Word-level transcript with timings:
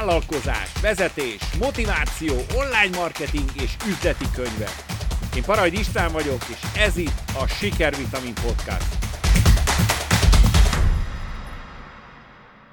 vállalkozás, 0.00 0.72
vezetés, 0.80 1.40
motiváció, 1.58 2.34
online 2.54 2.96
marketing 2.96 3.50
és 3.62 3.76
üzleti 3.88 4.24
könyvek. 4.34 4.74
Én 5.36 5.42
Parajd 5.42 5.72
István 5.72 6.12
vagyok, 6.12 6.42
és 6.48 6.80
ez 6.80 6.96
itt 6.96 7.22
a 7.42 7.46
Sikervitamin 7.46 8.34
Podcast. 8.34 8.99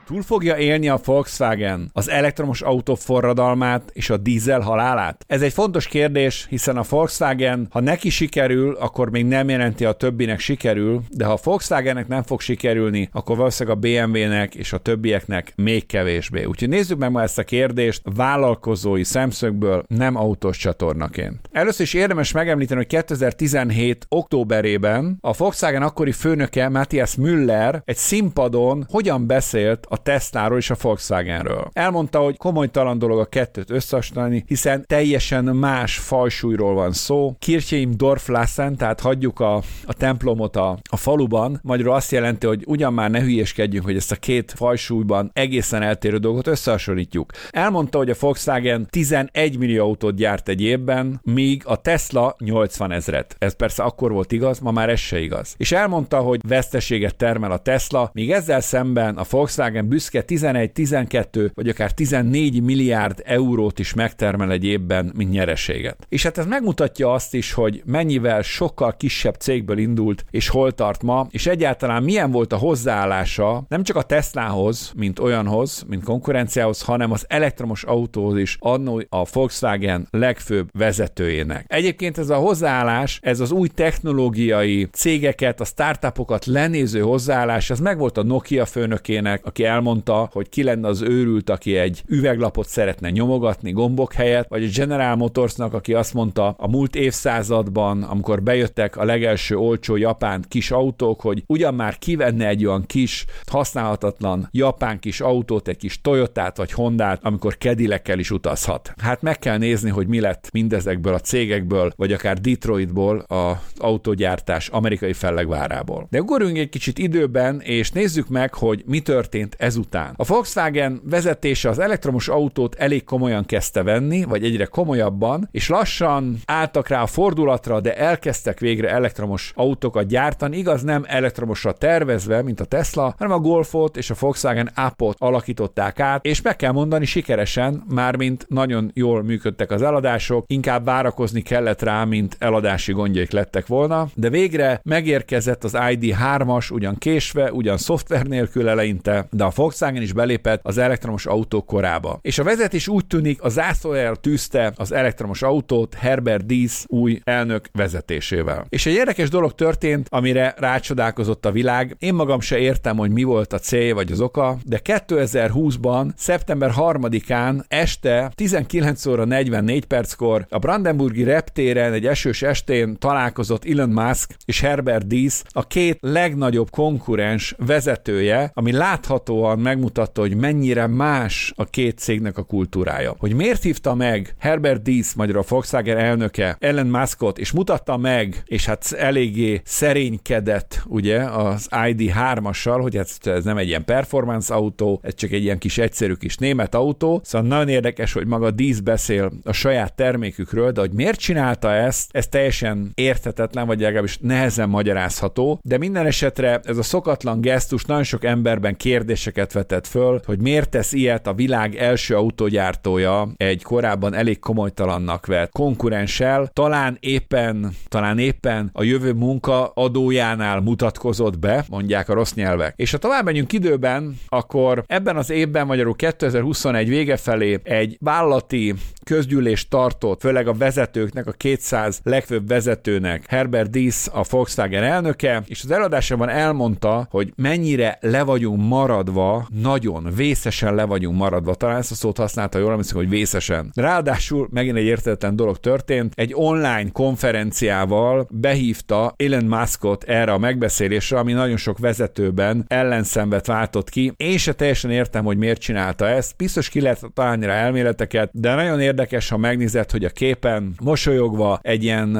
Túl 0.07 0.21
fogja 0.21 0.57
élni 0.57 0.89
a 0.89 0.99
Volkswagen 1.05 1.89
az 1.93 2.09
elektromos 2.09 2.61
autó 2.61 2.95
forradalmát 2.95 3.89
és 3.93 4.09
a 4.09 4.17
dízel 4.17 4.59
halálát? 4.59 5.25
Ez 5.27 5.41
egy 5.41 5.53
fontos 5.53 5.87
kérdés, 5.87 6.45
hiszen 6.49 6.77
a 6.77 6.83
Volkswagen, 6.89 7.67
ha 7.71 7.79
neki 7.79 8.09
sikerül, 8.09 8.75
akkor 8.75 9.09
még 9.09 9.25
nem 9.25 9.49
jelenti 9.49 9.85
a 9.85 9.91
többinek 9.91 10.39
sikerül, 10.39 11.01
de 11.09 11.25
ha 11.25 11.31
a 11.31 11.39
Volkswagennek 11.43 12.07
nem 12.07 12.23
fog 12.23 12.41
sikerülni, 12.41 13.09
akkor 13.11 13.37
valószínűleg 13.37 13.77
a 13.77 13.79
BMW-nek 13.79 14.55
és 14.55 14.73
a 14.73 14.77
többieknek 14.77 15.53
még 15.55 15.85
kevésbé. 15.85 16.43
Úgyhogy 16.43 16.69
nézzük 16.69 16.97
meg 16.97 17.11
ma 17.11 17.21
ezt 17.21 17.37
a 17.37 17.43
kérdést 17.43 18.01
vállalkozói 18.15 19.03
szemszögből, 19.03 19.83
nem 19.87 20.15
autós 20.15 20.57
csatornaként. 20.57 21.49
Először 21.51 21.85
is 21.85 21.93
érdemes 21.93 22.31
megemlíteni, 22.31 22.79
hogy 22.79 22.89
2017. 22.89 24.05
októberében 24.09 25.17
a 25.21 25.33
Volkswagen 25.33 25.81
akkori 25.81 26.11
főnöke 26.11 26.69
Matthias 26.69 27.15
Müller 27.15 27.81
egy 27.85 27.97
színpadon 27.97 28.85
hogyan 28.89 29.27
beszélt 29.27 29.85
a 29.89 29.95
a 29.97 30.01
Tesláról 30.03 30.57
és 30.57 30.69
a 30.69 30.75
Volkswagenről. 30.81 31.69
Elmondta, 31.73 32.19
hogy 32.19 32.37
komolytalan 32.37 32.99
dolog 32.99 33.19
a 33.19 33.25
kettőt 33.25 33.69
összehasonlítani, 33.69 34.43
hiszen 34.47 34.85
teljesen 34.87 35.43
más 35.43 35.97
fajsúlyról 35.97 36.73
van 36.73 36.91
szó. 36.91 37.35
Kircheim 37.39 37.91
Dorflassen, 37.97 38.75
tehát 38.75 38.99
hagyjuk 38.99 39.39
a, 39.39 39.55
a 39.85 39.93
templomot 39.93 40.55
a, 40.55 40.77
a 40.89 40.97
faluban, 40.97 41.59
magyarul 41.63 41.93
azt 41.93 42.11
jelenti, 42.11 42.47
hogy 42.47 42.63
ugyan 42.65 42.93
már 42.93 43.11
ne 43.11 43.21
hülyeskedjünk, 43.21 43.85
hogy 43.85 43.95
ezt 43.95 44.11
a 44.11 44.15
két 44.15 44.53
fajsúlyban 44.55 45.31
egészen 45.33 45.81
eltérő 45.81 46.17
dolgot 46.17 46.47
összehasonlítjuk. 46.47 47.31
Elmondta, 47.49 47.97
hogy 47.97 48.09
a 48.09 48.15
Volkswagen 48.19 48.87
11 48.89 49.57
millió 49.57 49.83
autót 49.83 50.15
gyárt 50.15 50.49
egy 50.49 50.61
évben, 50.61 51.21
míg 51.23 51.61
a 51.65 51.75
Tesla 51.75 52.35
80 52.39 52.91
ezret. 52.91 53.35
Ez 53.39 53.55
persze 53.55 53.83
akkor 53.83 54.11
volt 54.11 54.31
igaz, 54.31 54.59
ma 54.59 54.71
már 54.71 54.89
ez 54.89 54.99
se 54.99 55.19
igaz. 55.19 55.55
És 55.57 55.71
elmondta, 55.71 56.17
hogy 56.17 56.39
veszteséget 56.47 57.15
termel 57.15 57.51
a 57.51 57.57
Tesla, 57.57 58.09
míg 58.13 58.31
ezzel 58.31 58.61
szemben 58.61 59.17
a 59.17 59.23
Volkswagen 59.29 59.86
büszke 59.87 60.23
11-12 60.27 61.49
vagy 61.53 61.69
akár 61.69 61.91
14 61.91 62.61
milliárd 62.61 63.21
eurót 63.25 63.79
is 63.79 63.93
megtermel 63.93 64.51
egy 64.51 64.65
évben, 64.65 65.11
mint 65.15 65.31
nyereséget. 65.31 66.05
És 66.09 66.23
hát 66.23 66.37
ez 66.37 66.45
megmutatja 66.45 67.13
azt 67.13 67.33
is, 67.33 67.53
hogy 67.53 67.81
mennyivel 67.85 68.41
sokkal 68.41 68.95
kisebb 68.97 69.35
cégből 69.35 69.77
indult, 69.77 70.25
és 70.31 70.49
hol 70.49 70.71
tart 70.71 71.03
ma, 71.03 71.27
és 71.31 71.47
egyáltalán 71.47 72.03
milyen 72.03 72.31
volt 72.31 72.53
a 72.53 72.57
hozzáállása 72.57 73.65
nem 73.67 73.83
csak 73.83 73.95
a 73.95 74.01
Teslahoz, 74.01 74.91
mint 74.95 75.19
olyanhoz, 75.19 75.83
mint 75.87 76.03
konkurenciához, 76.03 76.81
hanem 76.81 77.11
az 77.11 77.25
elektromos 77.27 77.83
autóhoz 77.83 78.37
is 78.37 78.57
annó 78.59 79.03
a 79.09 79.25
Volkswagen 79.33 80.07
legfőbb 80.11 80.69
vezetőjének. 80.77 81.65
Egyébként 81.67 82.17
ez 82.17 82.29
a 82.29 82.35
hozzáállás, 82.35 83.19
ez 83.21 83.39
az 83.39 83.51
új 83.51 83.67
technológiai 83.67 84.87
cégeket, 84.91 85.61
a 85.61 85.65
startupokat 85.65 86.45
lenéző 86.45 86.99
hozzáállás, 86.99 87.69
ez 87.69 87.79
megvolt 87.79 88.17
a 88.17 88.23
Nokia 88.23 88.65
főnökének, 88.65 89.45
aki 89.45 89.65
el 89.65 89.76
elmondta, 89.77 90.29
hogy 90.31 90.49
ki 90.49 90.63
lenne 90.63 90.87
az 90.87 91.01
őrült, 91.01 91.49
aki 91.49 91.75
egy 91.75 92.03
üveglapot 92.07 92.67
szeretne 92.67 93.09
nyomogatni 93.09 93.71
gombok 93.71 94.13
helyett, 94.13 94.47
vagy 94.47 94.63
a 94.63 94.67
General 94.75 95.15
Motorsnak, 95.15 95.73
aki 95.73 95.93
azt 95.93 96.13
mondta 96.13 96.55
a 96.57 96.67
múlt 96.67 96.95
évszázadban, 96.95 98.03
amikor 98.03 98.43
bejöttek 98.43 98.97
a 98.97 99.05
legelső 99.05 99.55
olcsó 99.55 99.95
japán 99.95 100.45
kis 100.47 100.71
autók, 100.71 101.21
hogy 101.21 101.43
ugyan 101.47 101.73
már 101.73 101.97
kivenne 101.97 102.47
egy 102.47 102.65
olyan 102.65 102.85
kis, 102.85 103.25
használhatatlan 103.45 104.47
japán 104.51 104.99
kis 104.99 105.21
autót, 105.21 105.67
egy 105.67 105.77
kis 105.77 106.01
Toyotát 106.01 106.57
vagy 106.57 106.71
Hondát, 106.71 107.19
amikor 107.23 107.57
Kedilekkel 107.57 108.19
is 108.19 108.31
utazhat. 108.31 108.93
Hát 109.01 109.21
meg 109.21 109.39
kell 109.39 109.57
nézni, 109.57 109.89
hogy 109.89 110.07
mi 110.07 110.19
lett 110.19 110.49
mindezekből 110.51 111.13
a 111.13 111.19
cégekből, 111.19 111.91
vagy 111.95 112.13
akár 112.13 112.37
Detroitból 112.37 113.17
az 113.27 113.55
autógyártás 113.77 114.67
amerikai 114.67 115.13
fellegvárából. 115.13 116.07
De 116.09 116.21
ugorjunk 116.21 116.57
egy 116.57 116.69
kicsit 116.69 116.97
időben, 116.97 117.61
és 117.61 117.91
nézzük 117.91 118.27
meg, 118.27 118.53
hogy 118.53 118.83
mi 118.85 118.99
történt 118.99 119.55
ezután. 119.67 120.13
A 120.15 120.25
Volkswagen 120.25 121.01
vezetése 121.03 121.69
az 121.69 121.79
elektromos 121.79 122.27
autót 122.27 122.75
elég 122.75 123.03
komolyan 123.03 123.45
kezdte 123.45 123.83
venni, 123.83 124.23
vagy 124.23 124.43
egyre 124.43 124.65
komolyabban, 124.65 125.47
és 125.51 125.69
lassan 125.69 126.37
álltak 126.45 126.87
rá 126.87 127.01
a 127.01 127.07
fordulatra, 127.07 127.79
de 127.79 127.97
elkezdtek 127.97 128.59
végre 128.59 128.89
elektromos 128.89 129.51
autókat 129.55 130.07
gyártani, 130.07 130.57
igaz 130.57 130.81
nem 130.81 131.03
elektromosra 131.07 131.71
tervezve, 131.71 132.41
mint 132.41 132.59
a 132.59 132.65
Tesla, 132.65 133.15
hanem 133.17 133.33
a 133.33 133.39
Golfot 133.39 133.97
és 133.97 134.09
a 134.09 134.15
Volkswagen 134.19 134.71
Up-ot 134.87 135.15
alakították 135.19 135.99
át, 135.99 136.25
és 136.25 136.41
meg 136.41 136.55
kell 136.55 136.71
mondani 136.71 137.05
sikeresen, 137.05 137.83
mármint 137.89 138.45
nagyon 138.49 138.91
jól 138.93 139.23
működtek 139.23 139.71
az 139.71 139.81
eladások, 139.81 140.45
inkább 140.47 140.85
várakozni 140.85 141.41
kellett 141.41 141.81
rá, 141.81 142.03
mint 142.03 142.35
eladási 142.39 142.91
gondjaik 142.91 143.31
lettek 143.31 143.67
volna, 143.67 144.07
de 144.13 144.29
végre 144.29 144.79
megérkezett 144.83 145.63
az 145.63 145.73
ID3-as, 145.75 146.71
ugyan 146.71 146.97
késve, 146.97 147.51
ugyan 147.51 147.77
szoftver 147.77 148.25
nélkül 148.25 148.69
eleinte, 148.69 149.27
de 149.31 149.43
a 149.43 149.51
Volkswagen 149.57 150.01
is 150.01 150.13
belépett 150.13 150.59
az 150.63 150.77
elektromos 150.77 151.25
autók 151.25 151.65
korába. 151.65 152.19
És 152.21 152.39
a 152.39 152.43
vezetés 152.43 152.87
úgy 152.87 153.07
tűnik, 153.07 153.41
a 153.41 153.49
zászlójára 153.49 154.15
tűzte 154.15 154.73
az 154.75 154.91
elektromos 154.91 155.41
autót 155.41 155.93
Herbert 155.93 156.45
Diess 156.45 156.83
új 156.87 157.19
elnök 157.23 157.69
vezetésével. 157.71 158.65
És 158.69 158.85
egy 158.85 158.93
érdekes 158.93 159.29
dolog 159.29 159.55
történt, 159.55 160.07
amire 160.09 160.53
rácsodálkozott 160.57 161.45
a 161.45 161.51
világ. 161.51 161.95
Én 161.99 162.13
magam 162.13 162.39
se 162.39 162.57
értem, 162.57 162.97
hogy 162.97 163.11
mi 163.11 163.23
volt 163.23 163.53
a 163.53 163.59
célja 163.59 163.95
vagy 163.95 164.11
az 164.11 164.21
oka, 164.21 164.57
de 164.65 164.79
2020-ban, 164.83 166.09
szeptember 166.15 166.71
3-án 166.77 167.63
este 167.67 168.31
19 168.35 169.05
óra 169.05 169.25
44 169.25 169.85
perckor 169.85 170.45
a 170.49 170.57
Brandenburgi 170.57 171.23
reptéren 171.23 171.93
egy 171.93 172.05
esős 172.05 172.41
estén 172.41 172.97
találkozott 172.97 173.65
Elon 173.65 173.89
Musk 173.89 174.35
és 174.45 174.61
Herbert 174.61 175.07
Diess, 175.07 175.41
a 175.49 175.67
két 175.67 175.97
legnagyobb 176.01 176.69
konkurens 176.69 177.55
vezetője, 177.57 178.51
ami 178.53 178.71
látható 178.71 179.46
láthatóan 179.47 179.59
megmutatta, 179.59 180.21
hogy 180.21 180.35
mennyire 180.35 180.87
más 180.87 181.53
a 181.55 181.65
két 181.65 181.97
cégnek 181.97 182.37
a 182.37 182.43
kultúrája. 182.43 183.15
Hogy 183.17 183.33
miért 183.33 183.63
hívta 183.63 183.95
meg 183.95 184.35
Herbert 184.39 184.81
Diess, 184.81 185.13
magyar 185.13 185.37
a 185.37 185.43
Volkswagen 185.47 185.97
elnöke, 185.97 186.57
Ellen 186.59 186.87
Muskot, 186.87 187.37
és 187.37 187.51
mutatta 187.51 187.97
meg, 187.97 188.43
és 188.45 188.65
hát 188.65 188.91
eléggé 188.91 189.61
szerénykedett, 189.63 190.83
ugye, 190.85 191.19
az 191.19 191.67
ID3-assal, 191.71 192.79
hogy 192.81 192.97
ez, 192.97 193.17
ez 193.23 193.43
nem 193.43 193.57
egy 193.57 193.67
ilyen 193.67 193.85
performance 193.85 194.53
autó, 194.53 194.99
ez 195.03 195.13
csak 195.13 195.31
egy 195.31 195.43
ilyen 195.43 195.57
kis 195.57 195.77
egyszerű 195.77 196.13
kis 196.13 196.37
német 196.37 196.75
autó, 196.75 197.21
szóval 197.23 197.47
nagyon 197.47 197.67
érdekes, 197.67 198.13
hogy 198.13 198.27
maga 198.27 198.51
Diess 198.51 198.79
beszél 198.79 199.31
a 199.43 199.51
saját 199.51 199.95
termékükről, 199.95 200.71
de 200.71 200.79
hogy 200.79 200.91
miért 200.91 201.19
csinálta 201.19 201.71
ezt, 201.71 202.09
ez 202.11 202.27
teljesen 202.27 202.91
érthetetlen, 202.93 203.67
vagy 203.67 203.79
legalábbis 203.79 204.17
nehezen 204.21 204.69
magyarázható, 204.69 205.59
de 205.63 205.77
minden 205.77 206.05
esetre 206.05 206.59
ez 206.63 206.77
a 206.77 206.83
szokatlan 206.83 207.41
gesztus 207.41 207.85
nagyon 207.85 208.03
sok 208.03 208.23
emberben 208.23 208.77
kérdés 208.77 209.26
kérdéseket 209.31 209.53
vetett 209.53 209.87
föl, 209.87 210.21
hogy 210.25 210.39
miért 210.39 210.69
tesz 210.69 210.93
ilyet 210.93 211.27
a 211.27 211.33
világ 211.33 211.75
első 211.75 212.15
autógyártója 212.15 213.29
egy 213.37 213.63
korábban 213.63 214.13
elég 214.13 214.39
komolytalannak 214.39 215.25
vett 215.25 215.51
konkurenssel, 215.51 216.49
talán 216.53 216.97
éppen, 216.99 217.71
talán 217.87 218.17
éppen 218.17 218.69
a 218.73 218.83
jövő 218.83 219.13
munka 219.13 219.71
adójánál 219.73 220.61
mutatkozott 220.61 221.39
be, 221.39 221.65
mondják 221.69 222.09
a 222.09 222.13
rossz 222.13 222.33
nyelvek. 222.33 222.73
És 222.75 222.91
ha 222.91 222.97
tovább 222.97 223.25
megyünk 223.25 223.53
időben, 223.53 224.17
akkor 224.27 224.83
ebben 224.87 225.17
az 225.17 225.29
évben, 225.29 225.65
magyarul 225.65 225.95
2021 225.95 226.89
vége 226.89 227.17
felé 227.17 227.59
egy 227.63 227.97
vállalati 227.99 228.73
közgyűlés 229.07 229.67
tartott, 229.67 230.21
főleg 230.21 230.47
a 230.47 230.53
vezetőknek, 230.53 231.27
a 231.27 231.31
200 231.31 231.99
legfőbb 232.03 232.47
vezetőnek, 232.47 233.23
Herbert 233.27 233.69
Diess, 233.69 234.07
a 234.07 234.23
Volkswagen 234.29 234.83
elnöke, 234.83 235.43
és 235.45 235.63
az 235.63 235.71
előadásában 235.71 236.29
elmondta, 236.29 237.07
hogy 237.09 237.33
mennyire 237.35 237.97
le 238.01 238.23
vagyunk 238.23 238.67
maradva 238.67 239.16
maradva, 239.17 239.47
nagyon 239.61 240.07
vészesen 240.15 240.75
le 240.75 240.83
vagyunk 240.83 241.17
maradva. 241.17 241.55
Talán 241.55 241.77
ezt 241.77 241.91
a 241.91 241.95
szót 241.95 242.17
használta, 242.17 242.57
jól 242.57 242.71
emlékszem, 242.71 242.97
hogy 242.97 243.09
vészesen. 243.09 243.71
Ráadásul 243.75 244.47
megint 244.51 244.77
egy 244.77 244.85
értetlen 244.85 245.35
dolog 245.35 245.57
történt. 245.57 246.13
Egy 246.15 246.31
online 246.35 246.89
konferenciával 246.91 248.27
behívta 248.31 249.13
Elon 249.17 249.43
Muskot 249.43 250.03
erre 250.03 250.31
a 250.31 250.37
megbeszélésre, 250.37 251.17
ami 251.17 251.33
nagyon 251.33 251.57
sok 251.57 251.77
vezetőben 251.77 252.65
ellenszenvet 252.67 253.47
váltott 253.47 253.89
ki. 253.89 254.13
Én 254.17 254.37
se 254.37 254.53
teljesen 254.53 254.91
értem, 254.91 255.25
hogy 255.25 255.37
miért 255.37 255.61
csinálta 255.61 256.07
ezt. 256.07 256.35
Biztos 256.37 256.69
ki 256.69 256.81
lehet 256.81 257.05
találni 257.13 257.45
rá 257.45 257.53
elméleteket, 257.53 258.29
de 258.33 258.55
nagyon 258.55 258.79
érdekes, 258.79 259.29
ha 259.29 259.37
megnézed, 259.37 259.91
hogy 259.91 260.05
a 260.05 260.09
képen 260.09 260.73
mosolyogva 260.81 261.59
egy 261.61 261.83
ilyen, 261.83 262.17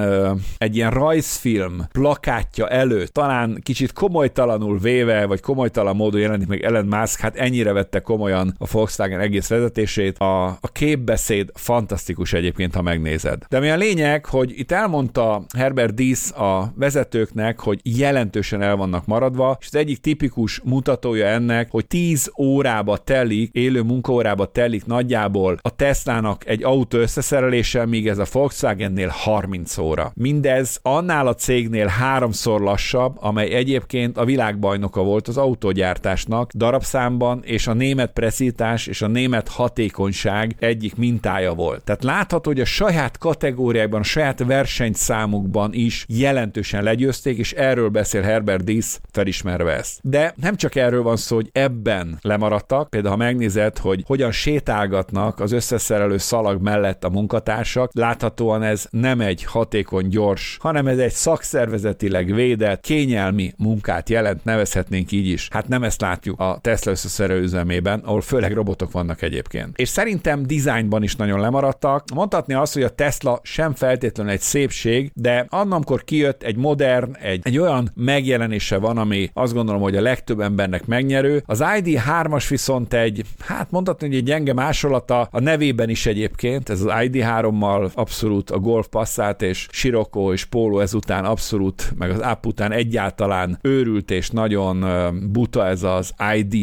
egy 0.57 0.75
ilyen 0.75 0.91
rajzfilm 0.91 1.87
plakátja 1.91 2.67
előtt, 2.67 3.13
talán 3.13 3.59
kicsit 3.63 3.93
komolytalanul 3.93 4.79
véve, 4.79 5.25
vagy 5.25 5.41
komolytalan 5.41 5.95
módon 5.95 6.21
jelenik 6.21 6.47
meg 6.47 6.63
Ellen 6.63 6.86
Musk 6.87 7.19
hát 7.19 7.35
ennyire 7.35 7.71
vette 7.71 7.99
komolyan 7.99 8.55
a 8.57 8.67
Volkswagen 8.71 9.19
egész 9.19 9.47
vezetését. 9.47 10.17
A, 10.17 10.45
a 10.45 10.67
képbeszéd 10.71 11.49
fantasztikus 11.53 12.33
egyébként, 12.33 12.75
ha 12.75 12.81
megnézed. 12.81 13.43
De 13.49 13.59
mi 13.59 13.69
a 13.69 13.75
lényeg, 13.75 14.25
hogy 14.25 14.59
itt 14.59 14.71
elmondta 14.71 15.43
Herbert 15.57 15.93
Diess 15.93 16.31
a 16.31 16.73
vezetőknek, 16.75 17.59
hogy 17.59 17.79
jelentősen 17.83 18.61
el 18.61 18.75
vannak 18.75 19.05
maradva, 19.05 19.57
és 19.59 19.67
az 19.67 19.75
egyik 19.75 19.97
tipikus 19.97 20.61
mutatója 20.63 21.25
ennek, 21.25 21.71
hogy 21.71 21.87
10 21.87 22.31
órába 22.37 22.97
telik, 22.97 23.53
élő 23.53 23.81
munkaórába 23.81 24.45
telik 24.45 24.85
nagyjából 24.85 25.57
a 25.61 25.75
Teslának 25.75 26.47
egy 26.47 26.63
autó 26.63 26.97
összeszerelése, 26.97 27.85
míg 27.85 28.07
ez 28.07 28.17
a 28.17 28.25
Volkswagennél 28.31 29.07
30 29.07 29.77
óra. 29.77 30.11
Mindez 30.15 30.79
annál 30.81 31.27
a 31.27 31.33
cégnél 31.33 31.87
háromszor 31.87 32.61
lassabb, 32.61 33.15
amely 33.19 33.53
egyébként 33.53 34.17
a 34.17 34.25
világbajnoka 34.25 35.03
volt 35.03 35.27
az 35.27 35.37
autógyártásnak 35.37 36.51
darabszámban, 36.77 37.41
és 37.43 37.67
a 37.67 37.73
német 37.73 38.11
precitás 38.11 38.87
és 38.87 39.01
a 39.01 39.07
német 39.07 39.47
hatékonyság 39.47 40.55
egyik 40.59 40.95
mintája 40.95 41.53
volt. 41.53 41.83
Tehát 41.83 42.03
látható, 42.03 42.49
hogy 42.49 42.59
a 42.59 42.65
saját 42.65 43.17
kategóriákban, 43.17 43.99
a 43.99 44.03
saját 44.03 44.43
versenyszámukban 44.43 45.73
is 45.73 46.05
jelentősen 46.07 46.83
legyőzték, 46.83 47.37
és 47.37 47.53
erről 47.53 47.89
beszél 47.89 48.21
Herbert 48.21 48.63
Diss, 48.63 48.97
felismerve 49.11 49.71
ezt. 49.71 49.99
De 50.01 50.33
nem 50.35 50.55
csak 50.55 50.75
erről 50.75 51.03
van 51.03 51.17
szó, 51.17 51.35
hogy 51.35 51.49
ebben 51.51 52.17
lemaradtak, 52.21 52.89
például 52.89 53.15
ha 53.15 53.23
megnézed, 53.23 53.77
hogy 53.77 54.03
hogyan 54.05 54.31
sétálgatnak 54.31 55.39
az 55.39 55.51
összeszerelő 55.51 56.17
szalag 56.17 56.61
mellett 56.61 57.03
a 57.03 57.09
munkatársak, 57.09 57.91
láthatóan 57.93 58.63
ez 58.63 58.87
nem 58.89 59.21
egy 59.21 59.43
hatékony, 59.43 60.07
gyors, 60.07 60.57
hanem 60.61 60.87
ez 60.87 60.97
egy 60.97 61.11
szakszervezetileg 61.11 62.33
védett, 62.33 62.81
kényelmi 62.81 63.53
munkát 63.57 64.09
jelent, 64.09 64.43
nevezhetnénk 64.43 65.11
így 65.11 65.27
is. 65.27 65.47
Hát 65.51 65.67
nem 65.67 65.83
ezt 65.83 66.01
látjuk 66.01 66.39
a 66.39 66.59
Tesla 66.67 66.91
összeszerelő 66.91 67.41
üzemében, 67.41 67.99
ahol 67.99 68.21
főleg 68.21 68.53
robotok 68.53 68.91
vannak 68.91 69.21
egyébként. 69.21 69.77
És 69.77 69.89
szerintem 69.89 70.45
dizájnban 70.45 71.03
is 71.03 71.15
nagyon 71.15 71.39
lemaradtak. 71.39 72.03
Mondhatni 72.13 72.53
azt, 72.53 72.73
hogy 72.73 72.83
a 72.83 72.89
Tesla 72.89 73.39
sem 73.43 73.73
feltétlenül 73.73 74.31
egy 74.31 74.39
szépség, 74.39 75.11
de 75.13 75.45
annamkor 75.49 76.03
kijött 76.03 76.43
egy 76.43 76.55
modern, 76.55 77.15
egy, 77.21 77.39
egy 77.43 77.57
olyan 77.57 77.91
megjelenése 77.95 78.77
van, 78.77 78.97
ami 78.97 79.29
azt 79.33 79.53
gondolom, 79.53 79.81
hogy 79.81 79.95
a 79.95 80.01
legtöbb 80.01 80.39
embernek 80.39 80.85
megnyerő. 80.85 81.43
Az 81.45 81.63
ID3-as 81.63 82.45
viszont 82.49 82.93
egy, 82.93 83.23
hát 83.39 83.71
mondhatni, 83.71 84.07
hogy 84.07 84.15
egy 84.15 84.23
gyenge 84.23 84.53
másolata, 84.53 85.27
a 85.31 85.39
nevében 85.39 85.89
is 85.89 86.05
egyébként, 86.05 86.69
ez 86.69 86.81
az 86.81 86.91
ID3-mal 86.91 87.93
abszolút 87.93 88.51
a 88.51 88.59
Golf 88.59 88.87
Passat 88.87 89.41
és 89.41 89.67
Sirocco 89.71 90.33
és 90.33 90.45
Polo 90.45 90.79
ezután 90.79 91.25
abszolút, 91.25 91.93
meg 91.97 92.09
az 92.09 92.21
Up 92.31 92.45
után 92.45 92.71
egyáltalán 92.71 93.59
őrült 93.61 94.11
és 94.11 94.29
nagyon 94.29 94.85
buta 95.31 95.67
ez 95.67 95.83
az 95.83 96.13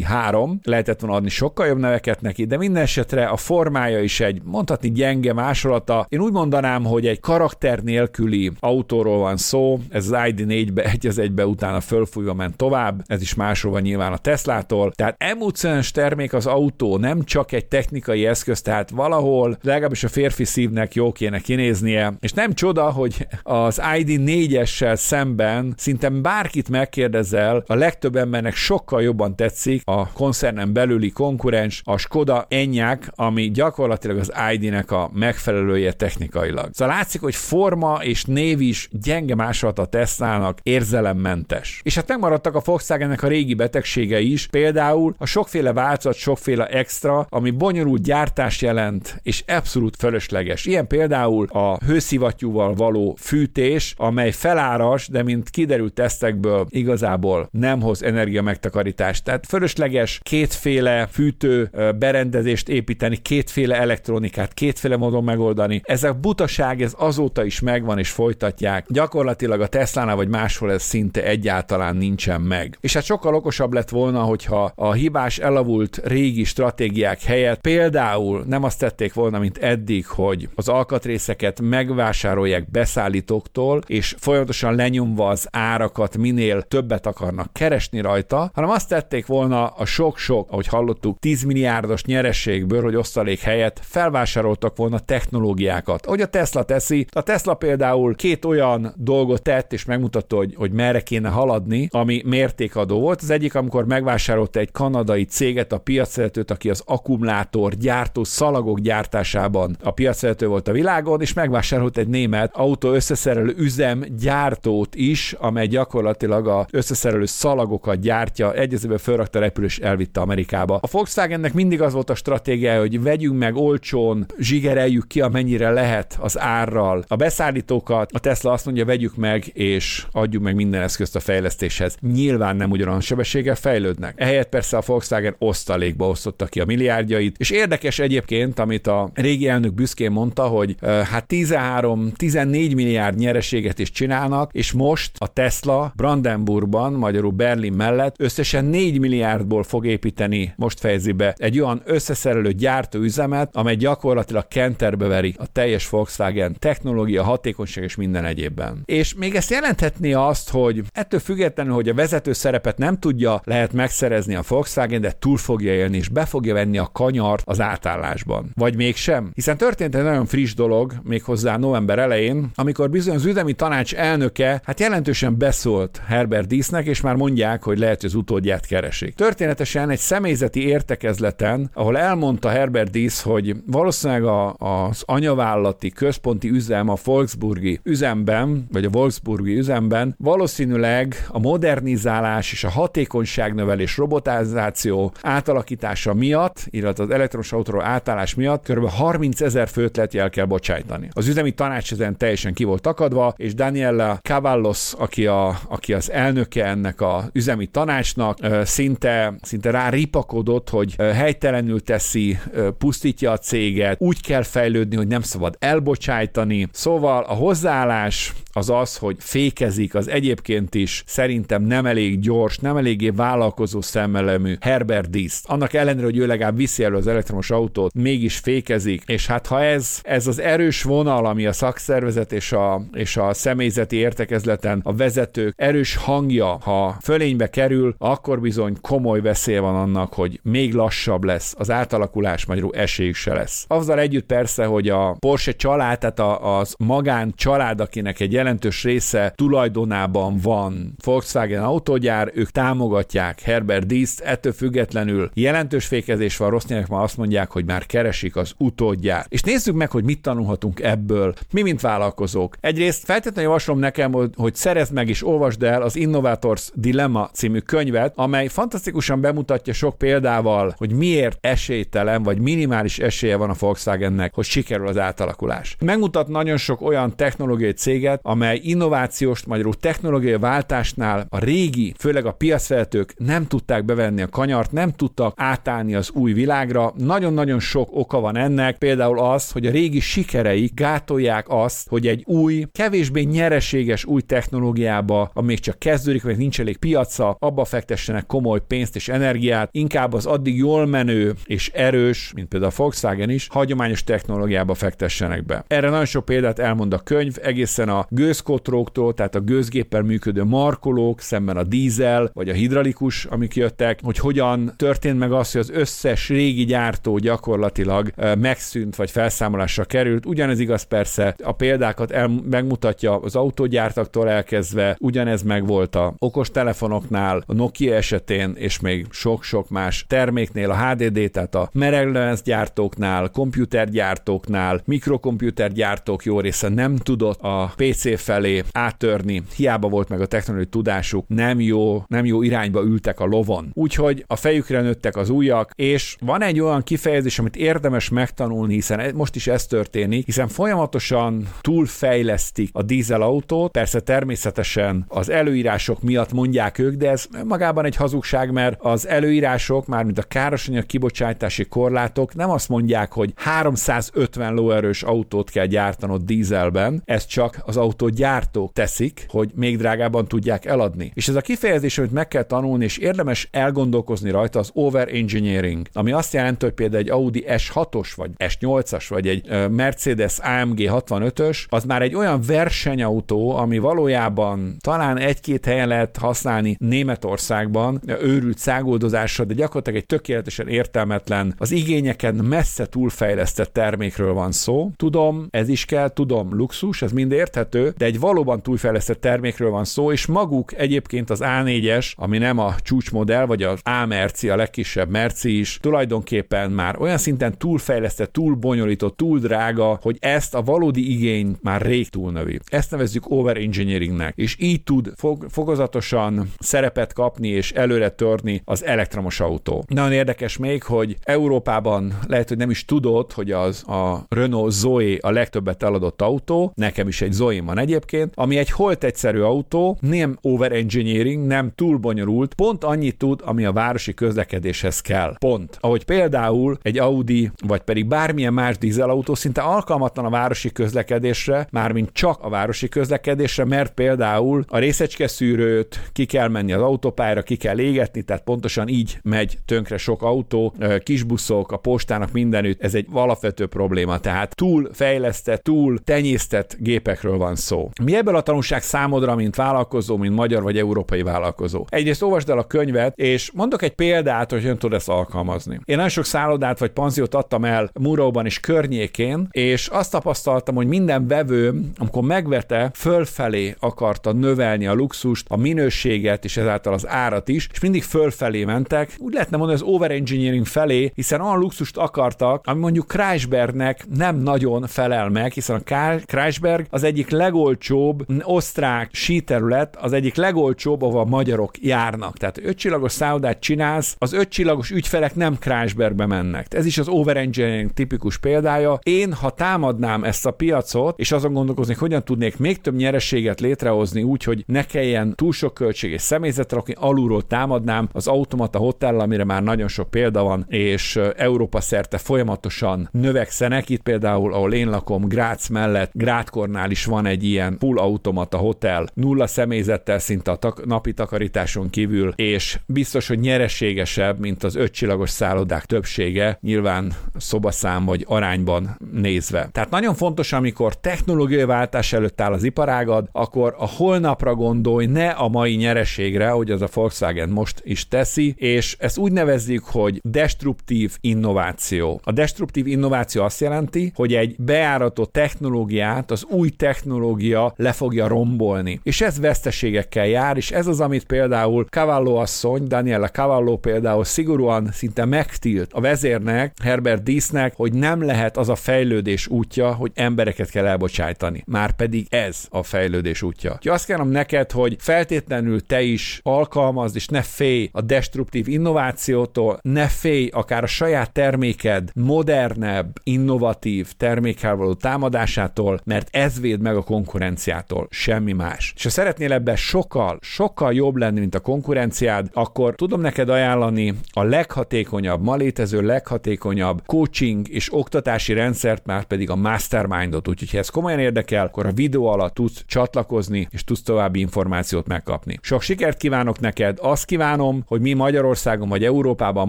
ID3. 0.02 0.55
Lehetett 0.62 1.00
volna 1.00 1.17
adni 1.17 1.29
sokkal 1.29 1.67
jobb 1.67 1.79
neveket 1.79 2.20
neki, 2.20 2.44
de 2.44 2.56
minden 2.56 2.82
esetre 2.82 3.25
a 3.26 3.37
formája 3.37 4.02
is 4.02 4.20
egy 4.20 4.41
mondhatni 4.44 4.93
gyenge 4.93 5.32
másolata. 5.32 6.06
Én 6.08 6.20
úgy 6.20 6.32
mondanám, 6.32 6.85
hogy 6.85 7.06
egy 7.06 7.20
karakter 7.20 7.82
nélküli 7.82 8.50
autóról 8.61 9.19
van 9.19 9.37
szó, 9.37 9.79
ez 9.91 10.11
az 10.11 10.19
ID4-be 10.31 10.85
egy 10.93 11.06
az 11.06 11.19
egybe 11.19 11.46
utána 11.46 11.81
fölfújva 11.81 12.35
ment 12.35 12.56
tovább, 12.56 13.02
ez 13.06 13.23
is 13.23 13.35
másolva 13.35 13.79
nyilván 13.79 14.12
a 14.12 14.17
Teslától. 14.17 14.93
Tehát 14.93 15.14
emocionális 15.19 15.91
termék 15.91 16.32
az 16.32 16.46
autó, 16.46 16.96
nem 16.96 17.23
csak 17.23 17.52
egy 17.52 17.67
technikai 17.67 18.26
eszköz, 18.26 18.62
tehát 18.62 18.91
valahol 18.91 19.58
legalábbis 19.62 20.05
a 20.05 20.08
férfi 20.08 20.44
szívnek 20.44 20.94
jó 20.94 21.12
kéne 21.12 21.38
kinéznie, 21.38 22.12
és 22.20 22.32
nem 22.32 22.52
csoda, 22.52 22.91
hogy 22.91 23.26
az 23.43 23.81
ID4-essel 23.99 24.96
szemben 24.96 25.75
szinte 25.76 26.08
bárkit 26.08 26.69
megkérdezel, 26.69 27.64
a 27.67 27.75
legtöbb 27.75 28.17
embernek 28.17 28.55
sokkal 28.55 29.02
jobban 29.02 29.37
tetszik 29.37 29.82
a 29.84 30.12
koncernen 30.12 30.72
belüli 30.72 31.10
konkurens, 31.10 31.82
a 31.84 31.96
Skoda 31.96 32.46
Enyaq, 32.48 33.06
ami 33.14 33.50
gyakorlatilag 33.50 34.19
az 34.19 34.32
ID-nek 34.52 34.90
a 34.90 35.10
megfelelője 35.12 35.92
technikailag. 35.92 36.69
Szóval 36.72 36.94
látszik, 36.94 37.20
hogy 37.20 37.34
forma 37.34 37.98
és 38.02 38.25
név 38.25 38.60
is 38.60 38.88
gyenge 38.92 39.34
másolat 39.34 39.78
a 39.78 39.84
Tesla-nak 39.84 40.58
érzelemmentes. 40.62 41.81
És 41.82 41.94
hát 41.94 42.08
megmaradtak 42.08 42.54
a 42.54 42.62
Volkswagennek 42.64 43.22
a 43.22 43.28
régi 43.28 43.54
betegségei 43.54 44.32
is, 44.32 44.46
például 44.46 45.14
a 45.19 45.26
sokféle 45.26 45.72
változat, 45.72 46.14
sokféle 46.14 46.66
extra, 46.66 47.26
ami 47.28 47.50
bonyolult 47.50 48.02
gyártás 48.02 48.62
jelent, 48.62 49.20
és 49.22 49.44
abszolút 49.46 49.96
fölösleges. 49.96 50.64
Ilyen 50.64 50.86
például 50.86 51.46
a 51.46 51.78
hőszivattyúval 51.86 52.75
való 52.75 53.16
fűtés, 53.20 53.94
amely 53.96 54.31
feláras, 54.31 55.08
de 55.08 55.22
mint 55.22 55.50
kiderült 55.50 55.92
tesztekből 55.94 56.66
igazából 56.69 57.48
nem 57.50 57.81
hoz 57.81 58.02
energia 58.02 58.42
megtakarítást. 58.42 59.25
Tehát 59.25 59.46
fölösleges 59.75 60.21
kétféle 60.23 61.06
fűtő 61.06 61.71
berendezést 61.99 62.69
építeni, 62.69 63.17
kétféle 63.17 63.76
elektronikát, 63.76 64.55
kétféle 64.55 64.97
módon 64.97 65.25
megoldani. 65.25 65.81
Ez 65.85 66.05
a 66.05 66.12
butaság, 66.12 66.82
ez 66.82 66.94
azóta 66.99 67.44
is 67.44 67.61
megvan 67.61 67.99
és 67.99 68.11
folytatják. 68.11 68.87
Gyakorlatilag 68.88 69.61
a 69.61 69.67
Tesla-nál 69.67 70.17
vagy 70.17 70.29
máshol 70.29 70.73
ez 70.73 70.82
szinte 70.82 71.25
egyáltalán 71.25 71.97
nincsen 71.97 72.41
meg. 72.41 72.79
És 72.81 72.94
hát 72.94 73.05
sokkal 73.05 73.35
okosabb 73.35 73.73
lett 73.73 73.88
volna, 73.88 74.23
hogyha 74.23 74.73
a 74.75 74.93
hibás, 74.93 75.38
elavult 75.38 76.00
régi 76.05 76.44
stratégiák 76.44 77.23
helyett 77.23 77.61
például 77.61 78.44
nem 78.47 78.62
azt 78.62 78.79
tették 78.79 79.15
volna, 79.15 79.38
mint 79.38 79.59
eddig, 79.59 80.06
hogy 80.06 80.49
az 80.55 80.69
alkatrészeket 80.69 81.61
megvásárolják 81.61 82.70
beszállítóktól, 82.70 83.81
és 83.87 84.15
folyamatosan 84.19 84.75
lenyomva 84.75 85.29
az 85.29 85.49
árakat 85.50 86.17
minél 86.17 86.62
többet 86.62 87.06
akarnak 87.06 87.53
keresni 87.53 88.00
rajta, 88.00 88.50
hanem 88.55 88.70
azt 88.70 88.88
tették 88.88 89.27
volna 89.27 89.54
a 89.62 89.85
sok-sok, 89.85 90.51
ahogy 90.51 90.67
hallottuk, 90.67 91.19
10 91.19 91.43
milliárdos 91.43 92.05
nyerességből, 92.05 92.83
hogy 92.83 92.97
osztalék 92.97 93.41
helyett 93.41 93.81
felvásároltak 93.83 94.77
volna 94.77 94.99
technológiákat. 94.99 96.06
Ahogy 96.06 96.21
a 96.21 96.27
Tesla 96.27 96.62
teszi, 96.62 97.06
a 97.11 97.23
Tesla 97.23 97.55
például 97.55 98.15
két 98.15 98.45
olyan 98.45 98.93
dolgot 98.97 99.43
tett, 99.43 99.73
és 99.73 99.85
megmutatta, 99.85 100.37
hogy, 100.37 100.55
hogy 100.56 100.73
merre 100.73 101.01
kéne 101.01 101.29
haladni, 101.29 101.89
ami 101.91 102.23
mértékadó 102.27 103.01
volt. 103.01 103.23
Az 103.23 103.31
egyik, 103.31 103.55
amikor 103.55 103.87
megvásárolta 103.87 104.59
egy 104.59 104.73
kanadai 104.73 105.25
céget, 105.25 105.73
a 105.73 105.79
piacvezetőt, 105.79 106.51
aki 106.51 106.71
az 106.71 106.83
akkumulátor 106.87 107.75
gyártó 107.75 108.25
szalagok 108.25 108.79
gyártásában 108.79 109.77
a 109.83 109.91
piacvezető 109.91 110.47
volt 110.47 110.69
a 110.69 110.73
világon, 110.73 111.21
és 111.21 111.33
megvásárolt 111.33 111.99
egy 111.99 112.09
német 112.09 112.56
autó 112.56 112.93
összeszerelő 112.93 113.55
üzem 113.56 114.05
gyártót 114.19 114.95
is, 114.95 115.33
amely 115.33 115.67
gyakorlatilag 115.67 116.47
a 116.47 116.67
összeszerelő 116.71 117.25
szalagokat 117.25 118.01
gyártja, 118.01 118.53
egyezőben 118.55 118.99
felrakta 118.99 119.39
repülő 119.44 119.67
és 119.67 119.79
elvitte 119.79 120.20
Amerikába. 120.20 120.79
A 120.82 120.88
Volkswagennek 120.91 121.52
mindig 121.52 121.82
az 121.82 121.93
volt 121.93 122.11
a 122.11 122.14
stratégia, 122.14 122.79
hogy 122.79 123.02
vegyünk 123.02 123.38
meg 123.38 123.56
olcsón, 123.56 124.26
zsigereljük 124.38 125.06
ki, 125.06 125.20
amennyire 125.20 125.70
lehet 125.70 126.19
az 126.20 126.38
árral. 126.41 127.05
A 127.08 127.17
beszállítókat, 127.17 128.11
a 128.12 128.19
Tesla 128.19 128.52
azt 128.52 128.64
mondja, 128.64 128.85
vegyük 128.85 129.17
meg, 129.17 129.50
és 129.52 130.06
adjuk 130.12 130.43
meg 130.43 130.55
minden 130.55 130.82
eszközt 130.82 131.17
a 131.17 131.20
fejlesztéshez. 131.20 131.96
Nyilván 132.00 132.56
nem 132.56 132.70
ugyanolyan 132.70 133.00
sebességgel 133.00 133.55
fejlődnek. 133.55 134.14
Ehelyett 134.17 134.49
persze 134.49 134.76
a 134.76 134.82
Volkswagen 134.87 135.35
osztalékba 135.38 136.08
osztotta 136.08 136.46
ki 136.46 136.60
a 136.60 136.65
milliárdjait, 136.65 137.36
és 137.39 137.51
érdekes 137.51 137.98
egyébként, 137.98 138.58
amit 138.58 138.86
a 138.86 139.10
régi 139.15 139.48
elnök 139.48 139.74
büszkén 139.74 140.10
mondta, 140.10 140.43
hogy 140.43 140.77
hát 140.81 141.24
13-14 141.29 142.74
milliárd 142.74 143.19
nyereséget 143.19 143.79
is 143.79 143.91
csinálnak, 143.91 144.51
és 144.53 144.72
most 144.72 145.10
a 145.19 145.27
Tesla 145.27 145.93
Brandenburgban, 145.96 146.93
magyarul 146.93 147.31
Berlin 147.31 147.72
mellett 147.72 148.15
összesen 148.19 148.65
4 148.65 148.98
milliárdból 149.34 149.62
fog 149.62 149.86
építeni, 149.86 150.53
most 150.56 150.81
fejezi 150.81 151.12
be, 151.12 151.34
egy 151.36 151.60
olyan 151.60 151.82
összeszerelő 151.84 152.53
gyártóüzemet, 152.53 153.56
amely 153.56 153.76
gyakorlatilag 153.76 154.48
kenterbe 154.48 155.06
veri 155.06 155.34
a 155.38 155.46
teljes 155.53 155.88
Volkswagen 155.88 156.56
technológia, 156.58 157.22
hatékonyság 157.22 157.84
és 157.84 157.96
minden 157.96 158.24
egyébben. 158.24 158.82
És 158.84 159.14
még 159.14 159.34
ezt 159.34 159.50
jelenthetné 159.50 160.12
azt, 160.12 160.50
hogy 160.50 160.82
ettől 160.93 161.20
függetlenül, 161.20 161.74
hogy 161.74 161.88
a 161.88 161.94
vezető 161.94 162.32
szerepet 162.32 162.79
nem 162.79 162.98
tudja, 162.98 163.41
lehet 163.44 163.72
megszerezni 163.72 164.34
a 164.34 164.43
Volkswagen, 164.48 165.00
de 165.00 165.12
túl 165.19 165.36
fogja 165.36 165.72
élni 165.72 165.96
és 165.96 166.08
be 166.08 166.24
fogja 166.24 166.55
venni 166.55 166.79
a 166.79 166.91
kanyart 166.93 167.43
az 167.46 167.60
átállásban. 167.60 168.50
Vagy 168.55 168.76
mégsem? 168.76 169.31
Hiszen 169.34 169.56
történt 169.56 169.94
egy 169.94 170.03
nagyon 170.03 170.26
friss 170.26 170.55
dolog, 170.55 170.93
méghozzá 171.03 171.56
november 171.56 171.98
elején, 171.98 172.50
amikor 172.55 172.91
bizony 172.91 173.14
az 173.14 173.24
üzemi 173.24 173.53
tanács 173.53 173.94
elnöke 173.94 174.60
hát 174.64 174.81
jelentősen 174.81 175.38
beszólt 175.38 176.00
Herbert 176.06 176.46
Dísznek, 176.48 176.86
és 176.86 177.00
már 177.00 177.14
mondják, 177.14 177.62
hogy 177.62 177.79
lehet, 177.79 178.00
hogy 178.00 178.10
az 178.10 178.14
utódját 178.14 178.67
keresik. 178.67 179.14
Történetesen 179.24 179.90
egy 179.90 179.98
személyzeti 179.98 180.66
értekezleten, 180.66 181.70
ahol 181.74 181.98
elmondta 181.98 182.48
Herbert 182.48 182.90
Dísz, 182.90 183.22
hogy 183.22 183.56
valószínűleg 183.66 184.24
a, 184.24 184.54
az 184.58 185.02
anyavállalati 185.06 185.90
központi 185.90 186.48
üzem 186.48 186.88
a 186.88 186.94
Volksburgi 187.04 187.81
üzemben, 187.82 188.66
vagy 188.72 188.84
a 188.84 188.88
Volksburgi 188.88 189.56
üzemben 189.56 190.14
valószínűleg 190.19 191.26
a 191.28 191.38
modernizálás 191.38 192.52
és 192.52 192.64
a 192.64 192.69
hatékonyságnövelés, 192.69 193.96
robotizáció 193.96 195.12
átalakítása 195.22 196.14
miatt, 196.14 196.66
illetve 196.70 197.04
az 197.04 197.10
elektromos 197.10 197.52
autóról 197.52 197.84
átállás 197.84 198.34
miatt 198.34 198.69
kb. 198.69 198.88
30 198.88 199.40
ezer 199.40 199.69
főt 199.69 200.12
jel 200.12 200.31
kell 200.31 200.46
bocsájtani. 200.46 201.08
Az 201.12 201.28
üzemi 201.28 201.50
tanács 201.50 201.93
ezen 201.93 202.16
teljesen 202.16 202.54
ki 202.54 202.64
volt 202.64 202.86
akadva, 202.86 203.34
és 203.36 203.54
Daniela 203.54 204.19
Cavallos, 204.22 204.93
aki, 204.98 205.26
a, 205.26 205.58
aki 205.69 205.93
az 205.93 206.10
elnöke 206.10 206.64
ennek 206.64 207.00
a 207.00 207.24
üzemi 207.32 207.66
tanácsnak, 207.66 208.38
szinte 208.64 209.14
szinte, 209.43 209.71
rá 209.71 209.89
ripakodott, 209.89 210.71
hogy 210.71 210.94
helytelenül 210.97 211.83
teszi, 211.83 212.39
pusztítja 212.79 213.31
a 213.31 213.39
céget, 213.39 213.97
úgy 214.01 214.21
kell 214.21 214.43
fejlődni, 214.43 214.97
hogy 214.97 215.06
nem 215.06 215.21
szabad 215.21 215.56
elbocsájtani. 215.59 216.69
Szóval 216.73 217.23
a 217.23 217.35
hozzáállás 217.35 218.33
az 218.53 218.71
az, 218.71 218.97
hogy 218.97 219.17
fékezik 219.19 219.94
az 219.94 220.09
egyébként 220.09 220.75
is 220.75 221.03
szerintem 221.06 221.63
nem 221.63 221.87
elég 221.87 222.21
gyors, 222.21 222.59
nem 222.59 222.77
eléggé 222.77 223.09
vállalkozó 223.09 223.81
szemmelemű 223.81 224.56
Herbert 224.61 225.11
Diszt. 225.11 225.49
Annak 225.49 225.73
ellenére, 225.73 226.05
hogy 226.05 226.17
ő 226.17 226.27
legalább 226.27 226.56
viszi 226.56 226.85
elő 226.85 226.97
az 226.97 227.06
elektromos 227.06 227.51
autót, 227.51 227.94
mégis 227.94 228.37
fékezik, 228.37 229.03
és 229.06 229.27
hát 229.27 229.47
ha 229.47 229.63
ez, 229.63 230.01
ez 230.03 230.27
az 230.27 230.39
erős 230.39 230.83
vonal, 230.83 231.27
ami 231.27 231.47
a 231.47 231.53
szakszervezet 231.53 232.33
és 232.33 232.53
a, 232.53 232.83
és 232.93 233.17
a 233.17 233.35
személyzeti 233.35 233.97
értekezleten 233.97 234.81
a 234.83 234.94
vezetők 234.94 235.55
erős 235.56 235.97
hangja, 235.97 236.47
ha 236.47 236.97
fölénybe 237.03 237.51
kerül, 237.51 237.94
akkor 237.99 238.41
bizony 238.41 238.77
komoly 238.81 239.04
veszély 239.13 239.58
van 239.58 239.75
annak, 239.75 240.13
hogy 240.13 240.41
még 240.43 240.75
lassabb 240.75 241.25
lesz 241.25 241.55
az 241.58 241.70
átalakulás, 241.70 242.46
magyarul 242.46 242.75
esélyük 242.75 243.15
se 243.15 243.34
lesz. 243.34 243.65
Azzal 243.69 243.99
együtt 243.99 244.27
persze, 244.27 244.65
hogy 244.65 244.89
a 244.89 245.17
Porsche 245.19 245.53
család, 245.53 245.99
tehát 245.99 246.41
az 246.43 246.75
magán 246.79 247.32
család, 247.37 247.81
akinek 247.81 248.20
egy 248.20 248.32
jelentős 248.32 248.82
része 248.82 249.32
tulajdonában 249.34 250.39
van 250.43 250.94
Volkswagen 251.05 251.63
autógyár, 251.63 252.31
ők 252.34 252.51
támogatják 252.51 253.41
Herbert 253.41 253.87
Díszt, 253.87 254.20
ettől 254.20 254.53
függetlenül 254.53 255.31
jelentős 255.34 255.87
fékezés 255.87 256.37
van, 256.37 256.51
rossz 256.51 256.67
nyelvek 256.67 256.89
ma 256.89 257.01
azt 257.01 257.17
mondják, 257.17 257.51
hogy 257.51 257.65
már 257.65 257.87
keresik 257.87 258.37
az 258.37 258.55
utódját. 258.58 259.27
És 259.29 259.41
nézzük 259.41 259.75
meg, 259.75 259.91
hogy 259.91 260.05
mit 260.05 260.23
tanulhatunk 260.23 260.81
ebből, 260.81 261.34
mi 261.53 261.63
mint 261.63 261.81
vállalkozók. 261.81 262.56
Egyrészt 262.61 263.05
feltétlenül 263.05 263.43
javaslom 263.43 263.79
nekem, 263.79 264.13
hogy 264.37 264.55
szerezd 264.55 264.93
meg 264.93 265.08
és 265.08 265.27
olvasd 265.27 265.63
el 265.63 265.82
az 265.82 265.96
Innovators 265.96 266.70
Dilemma 266.75 267.31
című 267.32 267.58
könyvet, 267.58 268.13
amely 268.17 268.49
fantasztikusan 268.94 269.20
bemutatja 269.20 269.72
sok 269.72 269.98
példával, 269.98 270.74
hogy 270.77 270.93
miért 270.93 271.39
esélytelen 271.41 272.22
vagy 272.22 272.39
minimális 272.39 272.98
esélye 272.98 273.36
van 273.36 273.51
a 273.51 273.55
Volkswagennek, 273.58 274.34
hogy 274.34 274.44
sikerül 274.44 274.86
az 274.86 274.98
átalakulás. 274.98 275.77
Megmutat 275.81 276.29
nagyon 276.29 276.56
sok 276.56 276.81
olyan 276.81 277.17
technológiai 277.17 277.72
céget, 277.72 278.20
amely 278.22 278.60
innovációs, 278.63 279.44
magyarul 279.44 279.74
technológiai 279.74 280.39
váltásnál 280.39 281.27
a 281.29 281.39
régi, 281.39 281.94
főleg 281.98 282.27
a 282.27 282.32
piacvezetők 282.32 283.15
nem 283.17 283.46
tudták 283.46 283.84
bevenni 283.84 284.22
a 284.22 284.29
kanyart, 284.29 284.72
nem 284.72 284.93
tudtak 284.93 285.34
átállni 285.36 285.94
az 285.94 286.10
új 286.10 286.32
világra. 286.32 286.93
Nagyon-nagyon 286.96 287.60
sok 287.60 287.89
oka 287.93 288.20
van 288.20 288.36
ennek, 288.36 288.79
például 288.79 289.19
az, 289.19 289.51
hogy 289.51 289.67
a 289.67 289.70
régi 289.70 290.01
sikereik 290.01 290.74
gátolják 290.74 291.46
azt, 291.48 291.89
hogy 291.89 292.06
egy 292.06 292.22
új, 292.27 292.67
kevésbé 292.72 293.22
nyereséges 293.22 294.05
új 294.05 294.20
technológiába, 294.20 295.31
ami 295.34 295.46
még 295.46 295.60
csak 295.60 295.79
kezdődik, 295.79 296.22
vagy 296.22 296.36
nincs 296.36 296.60
elég 296.60 296.77
piaca, 296.77 297.36
abba 297.39 297.65
fektessenek 297.65 298.27
komoly 298.27 298.60
pénzt 298.67 298.83
és 298.93 299.08
energiát, 299.08 299.69
inkább 299.72 300.12
az 300.12 300.26
addig 300.26 300.56
jól 300.56 300.86
menő 300.86 301.34
és 301.44 301.70
erős, 301.74 302.32
mint 302.34 302.48
például 302.48 302.72
a 302.72 302.74
Volkswagen 302.76 303.31
is, 303.31 303.48
hagyományos 303.50 304.05
technológiába 304.05 304.74
fektessenek 304.74 305.44
be. 305.44 305.64
Erre 305.67 305.88
nagyon 305.88 306.05
sok 306.05 306.24
példát 306.24 306.58
elmond 306.58 306.93
a 306.93 306.98
könyv, 306.98 307.36
egészen 307.43 307.88
a 307.88 308.06
gőzkotróktól, 308.08 309.14
tehát 309.14 309.34
a 309.34 309.41
gőzgéppel 309.41 310.03
működő 310.03 310.44
markolók, 310.44 311.20
szemben 311.20 311.56
a 311.56 311.62
dízel 311.62 312.31
vagy 312.34 312.48
a 312.48 312.53
hidraulikus, 312.53 313.24
amik 313.24 313.55
jöttek, 313.56 313.98
hogy 314.03 314.19
hogyan 314.19 314.72
történt 314.76 315.19
meg 315.19 315.32
az, 315.32 315.53
hogy 315.53 315.60
az 315.60 315.70
összes 315.70 316.29
régi 316.29 316.64
gyártó 316.64 317.19
gyakorlatilag 317.19 318.12
megszűnt 318.38 318.96
vagy 318.96 319.10
felszámolásra 319.10 319.84
került. 319.84 320.26
Ugyanez 320.26 320.58
igaz 320.58 320.82
persze, 320.82 321.34
a 321.43 321.53
példákat 321.53 322.10
el, 322.10 322.31
megmutatja 322.50 323.17
az 323.20 323.36
autógyártaktól 323.36 324.29
elkezdve, 324.29 324.96
ugyanez 325.00 325.43
meg 325.43 325.67
volt 325.67 325.94
a 325.94 326.14
okos 326.19 326.50
telefonoknál, 326.50 327.43
a 327.46 327.55
Nokia 327.55 327.94
esetén, 327.94 328.53
és 328.56 328.73
még 328.78 329.06
sok-sok 329.10 329.69
más 329.69 330.04
terméknél, 330.08 330.70
a 330.70 330.88
HDD, 330.88 331.31
tehát 331.31 331.54
a 331.54 331.69
mereglemez 331.72 332.43
gyártóknál, 332.43 333.31
komputergyártóknál, 333.31 334.82
mikrokomputergyártók 334.84 336.24
jó 336.24 336.40
része 336.40 336.69
nem 336.69 336.96
tudott 336.96 337.40
a 337.40 337.72
PC 337.76 338.20
felé 338.20 338.62
áttörni, 338.72 339.43
hiába 339.56 339.88
volt 339.88 340.08
meg 340.08 340.20
a 340.20 340.26
technológiai 340.26 340.70
tudásuk, 340.70 341.24
nem 341.28 341.60
jó, 341.60 342.02
nem 342.06 342.24
jó 342.24 342.43
irányba 342.43 342.82
ültek 342.82 343.20
a 343.20 343.24
lovon. 343.24 343.70
Úgyhogy 343.72 344.24
a 344.26 344.36
fejükre 344.36 344.81
nőttek 344.81 345.16
az 345.16 345.31
újak, 345.31 345.70
és 345.74 346.16
van 346.20 346.43
egy 346.43 346.60
olyan 346.60 346.82
kifejezés, 346.82 347.38
amit 347.38 347.56
érdemes 347.56 348.08
megtanulni, 348.08 348.74
hiszen 348.74 349.00
e- 349.00 349.12
most 349.12 349.36
is 349.36 349.46
ez 349.46 349.66
történik, 349.66 350.24
hiszen 350.24 350.48
folyamatosan 350.48 351.48
túlfejlesztik 351.60 352.70
a 352.72 352.82
dízelautót, 352.82 353.70
persze 353.70 354.00
természetesen 354.00 355.04
az 355.08 355.31
előírások 355.31 356.02
miatt 356.02 356.32
mondják 356.32 356.78
ők, 356.78 356.94
de 356.94 357.10
ez 357.10 357.26
magában 357.44 357.84
egy 357.84 357.96
hazugság, 357.96 358.52
mert 358.55 358.77
az 358.81 359.08
előírások, 359.08 359.87
mármint 359.87 360.19
a 360.19 360.23
károsanyag 360.23 360.87
kibocsátási 360.87 361.65
korlátok 361.65 362.34
nem 362.34 362.51
azt 362.51 362.69
mondják, 362.69 363.13
hogy 363.13 363.32
350 363.37 364.55
lóerős 364.55 365.03
autót 365.03 365.51
kell 365.51 365.67
gyártanod 365.67 366.23
dízelben, 366.23 367.03
ez 367.05 367.27
csak 367.27 367.58
az 367.65 367.77
autógyártók 367.77 368.73
teszik, 368.73 369.27
hogy 369.29 369.51
még 369.55 369.77
drágában 369.77 370.27
tudják 370.27 370.65
eladni. 370.65 371.13
És 371.15 371.29
ez 371.29 371.34
a 371.34 371.41
kifejezés, 371.41 371.99
amit 371.99 372.13
meg 372.13 372.29
kell 372.29 372.43
tanulni, 372.43 372.84
és 372.84 372.99
érdemes 372.99 373.49
elgondolkozni 373.51 374.31
rajta, 374.31 374.58
az 374.58 374.70
overengineering, 374.73 375.87
ami 375.93 376.13
azt 376.13 376.32
jelenti, 376.32 376.65
hogy 376.65 376.75
például 376.75 377.03
egy 377.03 377.11
Audi 377.11 377.44
S6-os, 377.49 378.13
vagy 378.17 378.31
S8-as, 378.39 379.05
vagy 379.08 379.29
egy 379.29 379.69
Mercedes 379.70 380.39
AMG 380.39 380.79
65-ös, 380.79 381.58
az 381.69 381.84
már 381.84 382.03
egy 382.03 382.15
olyan 382.15 382.41
versenyautó, 382.46 383.56
ami 383.56 383.79
valójában 383.79 384.77
talán 384.81 385.19
egy-két 385.19 385.65
helyen 385.65 385.89
lehet 385.89 386.17
használni 386.17 386.77
Németországban, 386.79 388.01
őrült 388.06 388.44
szágoldozásra, 388.53 389.44
de 389.44 389.55
gyakorlatilag 389.55 389.98
egy 389.98 390.06
tökéletesen 390.06 390.69
értelmetlen, 390.69 391.55
az 391.58 391.70
igényeken 391.70 392.34
messze 392.34 392.86
túlfejlesztett 392.86 393.72
termékről 393.72 394.32
van 394.32 394.53
szó. 394.53 394.91
Tudom, 394.96 395.46
ez 395.51 395.69
is 395.69 395.84
kell, 395.84 396.08
tudom, 396.08 396.56
luxus, 396.56 397.03
ez 397.03 397.13
mind 397.13 397.32
érthető, 397.32 397.94
de 397.96 398.05
egy 398.05 398.20
valóban 398.20 398.63
túlfejlesztett 398.63 399.20
termékről 399.20 399.70
van 399.70 399.84
szó, 399.84 400.13
és 400.13 400.27
maguk 400.27 400.74
egyébként 400.79 401.31
az 401.31 401.41
A4-es, 401.43 402.15
ami 402.17 402.39
nem 402.39 402.58
a 402.58 402.74
csúcsmodell, 402.82 403.46
vagy 403.46 403.63
az 403.63 403.81
A 403.82 404.06
Merci, 404.06 404.48
a 404.48 404.56
legkisebb 404.56 405.10
Merci 405.10 405.58
is, 405.58 405.79
tulajdonképpen 405.81 406.70
már 406.70 407.01
olyan 407.01 407.19
szinten 407.19 407.58
túlfejlesztett, 407.58 408.32
túl 408.32 408.55
bonyolított, 408.55 409.17
túl 409.17 409.39
drága, 409.39 409.98
hogy 410.03 410.17
ezt 410.20 410.55
a 410.55 410.63
valódi 410.63 411.13
igény 411.13 411.56
már 411.63 411.82
rég 411.82 412.08
túlnövi. 412.08 412.58
Ezt 412.65 412.91
nevezzük 412.91 413.31
overengineeringnek, 413.31 414.32
és 414.36 414.56
így 414.58 414.82
tud 414.82 415.13
fog, 415.17 415.46
fokozatosan 415.51 416.53
szerepet 416.58 417.13
kapni 417.13 417.48
és 417.48 417.72
előre 417.72 418.08
törni 418.34 418.62
az 418.64 418.84
elektromos 418.84 419.41
autó. 419.41 419.84
Nagyon 419.88 420.12
érdekes 420.12 420.56
még, 420.56 420.82
hogy 420.82 421.17
Európában 421.22 422.19
lehet, 422.26 422.48
hogy 422.48 422.56
nem 422.56 422.70
is 422.70 422.84
tudod, 422.84 423.32
hogy 423.32 423.50
az 423.50 423.88
a 423.88 424.26
Renault 424.29 424.72
Zoe 424.72 425.17
a 425.20 425.31
legtöbbet 425.31 425.82
eladott 425.82 426.22
autó, 426.22 426.72
nekem 426.74 427.08
is 427.08 427.20
egy 427.22 427.32
Zoe 427.32 427.62
van 427.62 427.79
egyébként, 427.79 428.32
ami 428.34 428.56
egy 428.56 428.70
holt 428.70 429.05
egyszerű 429.05 429.41
autó, 429.41 429.98
nem 430.00 430.38
overengineering, 430.41 431.46
nem 431.46 431.72
túl 431.74 431.96
bonyolult, 431.96 432.55
pont 432.55 432.84
annyit 432.84 433.17
tud, 433.17 433.41
ami 433.44 433.64
a 433.64 433.72
városi 433.72 434.14
közlekedéshez 434.14 435.00
kell. 435.00 435.36
Pont. 435.38 435.79
Ahogy 435.81 436.05
például 436.05 436.79
egy 436.82 436.98
Audi, 436.98 437.50
vagy 437.67 437.81
pedig 437.81 438.06
bármilyen 438.06 438.53
más 438.53 438.79
dízelautó 438.79 439.34
szinte 439.34 439.60
alkalmatlan 439.60 440.24
a 440.24 440.31
városi 440.31 440.72
közlekedésre, 440.72 441.67
mármint 441.70 442.10
csak 442.12 442.43
a 442.43 442.48
városi 442.48 442.88
közlekedésre, 442.88 443.64
mert 443.64 443.94
például 443.94 444.64
a 444.69 444.79
részecske 444.79 445.26
szűrőt 445.26 446.10
ki 446.12 446.24
kell 446.24 446.48
menni 446.48 446.72
az 446.72 446.82
autópályára, 446.82 447.43
ki 447.43 447.56
kell 447.56 447.79
égetni, 447.79 448.22
tehát 448.24 448.43
pontosan 448.43 448.88
így 448.88 449.19
megy 449.22 449.58
tönkre 449.64 449.96
sok 449.96 450.22
autó, 450.22 450.74
kisbuszok, 451.02 451.72
a 451.72 451.76
postának 451.76 452.32
mindenütt, 452.32 452.82
ez 452.82 452.94
egy 452.94 453.06
alapvető 453.12 453.66
probléma, 453.66 454.19
tehát 454.19 454.54
túl 454.54 454.88
fejlesztett, 454.93 455.62
túl 455.62 455.98
tenyésztett 455.98 456.76
gépekről 456.78 457.36
van 457.36 457.56
szó. 457.56 457.90
Mi 458.02 458.16
ebből 458.16 458.36
a 458.36 458.40
tanulság 458.40 458.82
számodra, 458.82 459.34
mint 459.34 459.56
vállalkozó, 459.56 460.16
mint 460.16 460.34
magyar 460.34 460.62
vagy 460.62 460.78
európai 460.78 461.22
vállalkozó? 461.22 461.86
Egyrészt 461.88 462.22
olvasd 462.22 462.48
el 462.48 462.58
a 462.58 462.66
könyvet, 462.66 463.19
és 463.19 463.50
mondok 463.54 463.82
egy 463.82 463.94
példát, 463.94 464.50
hogy 464.50 464.60
hogyan 464.60 464.78
tudod 464.78 464.98
ezt 464.98 465.08
alkalmazni. 465.08 465.81
Én 465.84 465.96
nagyon 465.96 466.10
sok 466.10 466.24
szállodát 466.24 466.78
vagy 466.78 466.90
panziót 466.90 467.34
adtam 467.34 467.64
el 467.64 467.90
Muróban 468.00 468.46
és 468.46 468.60
környékén, 468.60 469.48
és 469.50 469.86
azt 469.86 470.10
tapasztaltam, 470.10 470.74
hogy 470.74 470.86
minden 470.86 471.26
vevő, 471.26 471.81
amikor 471.98 472.22
megvette, 472.22 472.90
fölfelé 472.94 473.74
akarta 473.78 474.32
növelni 474.32 474.86
a 474.86 474.94
luxust, 474.94 475.46
a 475.48 475.56
minőséget 475.56 476.44
és 476.44 476.56
ezáltal 476.56 476.93
az 476.93 477.08
árat 477.08 477.48
is, 477.48 477.69
és 477.72 477.81
mindig 477.81 478.02
fölfelé 478.15 478.65
mentek. 478.65 479.15
Úgy 479.19 479.33
lehetne 479.33 479.56
mondani 479.56 479.81
az 479.81 479.87
overengineering 479.87 480.67
felé, 480.67 481.13
hiszen 481.15 481.41
olyan 481.41 481.59
luxust 481.59 481.97
akartak, 481.97 482.67
ami 482.67 482.81
mondjuk 482.81 483.06
Kreisbergnek 483.06 484.06
nem 484.17 484.37
nagyon 484.37 484.87
felel 484.87 485.29
meg, 485.29 485.53
hiszen 485.53 485.83
a 485.85 486.19
Kreisberg 486.27 486.87
az 486.91 487.03
egyik 487.03 487.31
legolcsóbb 487.31 488.27
osztrák 488.43 489.09
síterület, 489.13 489.97
az 489.97 490.13
egyik 490.13 490.35
legolcsóbb, 490.35 491.03
ahol 491.03 491.21
a 491.21 491.25
magyarok 491.25 491.71
járnak. 491.81 492.37
Tehát 492.37 492.61
ötcsillagos 492.63 493.13
szállodát 493.13 493.61
csinálsz, 493.61 494.17
az 494.19 494.33
ötcsillagos 494.33 494.91
ügyfelek 494.91 495.35
nem 495.35 495.59
Kreisbergbe 495.59 496.27
mennek. 496.27 496.67
Ez 496.75 496.87
is 496.87 496.99
az 496.99 497.09
overengineering 497.09 497.91
tipikus 497.93 498.39
példája. 498.39 498.99
Én, 499.03 499.33
ha 499.33 499.51
támadnám 499.51 500.25
ezt 500.25 500.47
a 500.47 500.51
piacot, 500.51 501.19
és 501.19 501.33
azon 501.33 501.53
gondolkoznék, 501.53 501.99
hogyan 501.99 502.25
tudnék 502.25 502.59
még 502.59 502.81
több 502.81 502.97
nyereséget 502.97 503.61
létrehozni 503.61 504.23
úgy, 504.23 504.44
hogy 504.44 504.65
ne 504.67 504.85
kelljen 504.87 505.35
túl 505.35 505.53
sok 505.53 505.75
költség 505.75 506.13
és 506.13 506.23
személyzetre 506.23 506.77
rakni, 506.77 506.94
alulról 506.99 507.43
támadnám, 507.43 508.04
mondanám, 508.05 508.08
az 508.13 508.27
Automata 508.27 508.79
Hotel, 508.79 509.20
amire 509.20 509.44
már 509.44 509.63
nagyon 509.63 509.89
sok 509.89 510.11
példa 510.11 510.43
van, 510.43 510.65
és 510.69 511.20
Európa 511.37 511.81
szerte 511.81 512.18
folyamatosan 512.18 513.09
növekszenek. 513.12 513.88
Itt 513.88 514.03
például, 514.03 514.53
ahol 514.55 514.73
én 514.73 514.90
lakom, 514.90 515.29
Grác 515.29 515.68
mellett, 515.68 516.11
Grátkornál 516.12 516.90
is 516.90 517.05
van 517.05 517.27
egy 517.27 517.44
ilyen 517.44 517.77
full 517.79 517.99
automata 517.99 518.57
hotel, 518.57 519.07
nulla 519.14 519.46
személyzettel 519.46 520.18
szinte 520.18 520.51
a 520.51 520.57
tak- 520.57 520.85
napi 520.85 521.12
takarításon 521.12 521.90
kívül, 521.90 522.33
és 522.37 522.79
biztos, 522.87 523.29
hogy 523.29 523.38
nyereségesebb, 523.38 524.38
mint 524.38 524.62
az 524.64 524.75
ötcsillagos 524.75 525.31
szállodák 525.31 525.85
többsége, 525.85 526.59
nyilván 526.61 527.12
szobaszám 527.37 528.05
vagy 528.05 528.25
arányban 528.29 528.96
nézve. 529.12 529.68
Tehát 529.73 529.90
nagyon 529.90 530.14
fontos, 530.14 530.53
amikor 530.53 531.01
technológiai 531.01 531.64
váltás 531.64 532.12
előtt 532.12 532.40
áll 532.40 532.53
az 532.53 532.64
iparágad, 532.64 533.29
akkor 533.33 533.75
a 533.79 533.87
holnapra 533.87 534.55
gondolj, 534.55 535.07
ne 535.07 535.29
a 535.29 535.49
mai 535.49 535.75
nyereségre, 535.75 536.51
hogy 536.51 536.70
az 536.70 536.83
a 536.83 536.88
Volkswagen 536.92 537.49
most 537.49 537.83
is 537.94 538.09
teszi, 538.09 538.55
és 538.57 538.96
ezt 538.98 539.18
úgy 539.18 539.33
nevezzük, 539.33 539.85
hogy 539.85 540.20
destruktív 540.24 541.16
innováció. 541.20 542.20
A 542.24 542.33
destruktív 542.33 542.87
innováció 542.87 543.42
azt 543.42 543.61
jelenti, 543.61 544.12
hogy 544.14 544.35
egy 544.35 544.57
beáratott 544.59 545.33
technológiát 545.33 546.31
az 546.31 546.44
új 546.44 546.68
technológia 546.68 547.72
le 547.77 547.92
fogja 547.92 548.29
rombolni. 548.29 549.01
És 549.03 549.20
ez 549.20 549.40
veszteségekkel 549.40 550.27
jár, 550.27 550.57
és 550.57 550.70
ez 550.70 550.87
az, 550.87 551.01
amit 551.01 551.24
például 551.24 551.85
Cavallo 551.85 552.35
asszony, 552.35 552.87
Daniela 552.87 553.29
Cavallo 553.29 553.77
például 553.77 554.24
szigorúan 554.24 554.88
szinte 554.92 555.24
megtilt 555.24 555.92
a 555.92 556.01
vezérnek, 556.01 556.77
Herbert 556.83 557.22
Dísznek, 557.22 557.77
hogy 557.77 557.92
nem 557.92 558.22
lehet 558.22 558.57
az 558.57 558.68
a 558.68 558.74
fejlődés 558.74 559.46
útja, 559.46 559.92
hogy 559.92 560.11
embereket 560.14 560.70
kell 560.70 560.87
elbocsájtani. 560.87 561.62
Már 561.66 561.92
pedig 561.96 562.27
ez 562.31 562.66
a 562.70 562.83
fejlődés 562.83 563.42
útja. 563.42 563.72
Úgyhogy 563.72 563.92
azt 563.92 564.07
kérem 564.07 564.29
neked, 564.29 564.70
hogy 564.70 564.96
feltétlenül 564.98 565.87
te 565.87 566.03
is 566.03 566.40
alkalmazd, 566.42 567.16
és 567.16 567.27
ne 567.27 567.42
félj 567.42 567.84
a 567.92 568.00
destruktív 568.00 568.68
innovációtól, 568.68 569.79
ne 569.83 570.07
félj 570.07 570.48
akár 570.53 570.83
a 570.83 570.87
saját 570.87 571.33
terméked 571.33 572.11
modernebb, 572.14 573.18
innovatív 573.22 574.12
termékkel 574.16 574.76
való 574.76 574.94
támadásától, 574.94 576.00
mert 576.05 576.29
ez 576.31 576.61
véd 576.61 576.81
meg 576.81 576.96
a 576.96 577.03
konkurenciától, 577.03 578.07
semmi 578.11 578.53
más. 578.53 578.92
És 578.96 579.03
ha 579.03 579.11
szeretnél 579.11 579.53
ebben 579.53 579.76
sokkal, 579.76 580.38
sokkal 580.40 580.94
jobb 580.94 581.16
lenni, 581.16 581.40
mint 581.40 581.55
a 581.55 581.61
konkurenciád, 581.61 582.48
akkor 582.53 582.94
tudom 582.94 583.20
neked 583.20 583.48
ajánlani 583.48 584.14
a 584.33 584.42
leghatékonyabb, 584.42 585.42
ma 585.42 585.57
létező 585.57 586.00
leghatékonyabb 586.00 587.03
coaching 587.07 587.68
és 587.68 587.92
oktatási 587.92 588.53
rendszert, 588.53 589.07
már 589.07 589.24
pedig 589.24 589.50
a 589.50 589.57
Mastermindot. 589.57 590.48
Úgyhogy 590.48 590.70
ha 590.70 590.79
ez 590.79 590.88
komolyan 590.88 591.18
érdekel, 591.18 591.66
akkor 591.66 591.87
a 591.87 591.92
videó 591.92 592.26
alatt 592.26 592.55
tudsz 592.55 592.85
csatlakozni, 592.87 593.68
és 593.70 593.85
tudsz 593.85 594.03
további 594.03 594.40
információt 594.40 595.07
megkapni. 595.07 595.59
Sok 595.62 595.83
sikert 595.83 596.16
kívánok 596.16 596.61
neked, 596.61 596.98
azt 597.00 597.24
kívánom, 597.64 597.85
hogy 597.87 598.01
mi 598.01 598.12
Magyarországon 598.12 598.88
vagy 598.88 599.05
Európában 599.05 599.68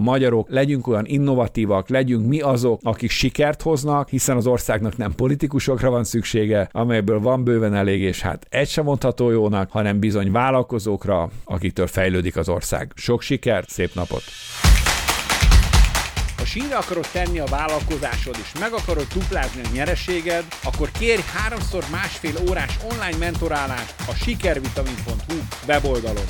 magyarok 0.00 0.48
legyünk 0.50 0.86
olyan 0.86 1.04
innovatívak, 1.06 1.88
legyünk 1.88 2.26
mi 2.26 2.40
azok, 2.40 2.80
akik 2.82 3.10
sikert 3.10 3.62
hoznak, 3.62 4.08
hiszen 4.08 4.36
az 4.36 4.46
országnak 4.46 4.96
nem 4.96 5.14
politikusokra 5.14 5.90
van 5.90 6.04
szüksége, 6.04 6.68
amelyből 6.72 7.20
van 7.20 7.44
bőven 7.44 7.74
elég, 7.74 8.00
és 8.00 8.20
hát 8.20 8.46
egy 8.50 8.68
sem 8.68 8.84
mondható 8.84 9.30
jónak, 9.30 9.70
hanem 9.70 9.98
bizony 9.98 10.32
vállalkozókra, 10.32 11.28
akiktől 11.44 11.86
fejlődik 11.86 12.36
az 12.36 12.48
ország. 12.48 12.92
Sok 12.94 13.22
sikert, 13.22 13.68
szép 13.68 13.94
napot! 13.94 14.22
Ha 16.36 16.44
sínre 16.44 16.76
akarod 16.76 17.06
tenni 17.12 17.38
a 17.38 17.44
vállalkozásod, 17.44 18.36
és 18.42 18.60
meg 18.60 18.72
akarod 18.72 19.06
duplázni 19.14 19.60
a 19.64 19.68
nyereséged, 19.72 20.44
akkor 20.64 20.90
kérj 20.98 21.22
háromszor 21.34 21.84
másfél 21.90 22.34
órás 22.48 22.78
online 22.90 23.18
mentorálást 23.18 23.94
a 24.08 24.14
sikervitamin.hu 24.14 25.36
weboldalon. 25.66 26.24